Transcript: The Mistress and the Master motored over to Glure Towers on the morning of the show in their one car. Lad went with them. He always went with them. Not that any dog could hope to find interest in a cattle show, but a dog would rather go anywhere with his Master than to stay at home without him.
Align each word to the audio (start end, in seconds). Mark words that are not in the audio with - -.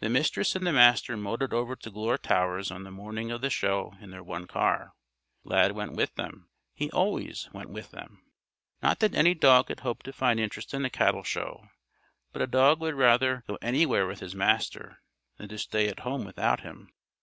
The 0.00 0.10
Mistress 0.10 0.54
and 0.54 0.66
the 0.66 0.74
Master 0.74 1.16
motored 1.16 1.54
over 1.54 1.74
to 1.74 1.90
Glure 1.90 2.18
Towers 2.18 2.70
on 2.70 2.82
the 2.84 2.90
morning 2.90 3.30
of 3.30 3.40
the 3.40 3.48
show 3.48 3.94
in 3.98 4.10
their 4.10 4.22
one 4.22 4.46
car. 4.46 4.92
Lad 5.42 5.72
went 5.72 5.94
with 5.94 6.14
them. 6.16 6.50
He 6.74 6.90
always 6.90 7.48
went 7.54 7.70
with 7.70 7.90
them. 7.90 8.20
Not 8.82 8.98
that 8.98 9.14
any 9.14 9.32
dog 9.32 9.68
could 9.68 9.80
hope 9.80 10.02
to 10.02 10.12
find 10.12 10.38
interest 10.38 10.74
in 10.74 10.84
a 10.84 10.90
cattle 10.90 11.22
show, 11.24 11.70
but 12.30 12.42
a 12.42 12.46
dog 12.46 12.78
would 12.82 12.94
rather 12.94 13.42
go 13.46 13.56
anywhere 13.62 14.06
with 14.06 14.20
his 14.20 14.34
Master 14.34 15.00
than 15.38 15.48
to 15.48 15.56
stay 15.56 15.88
at 15.88 16.00
home 16.00 16.26
without 16.26 16.60
him. 16.60 16.92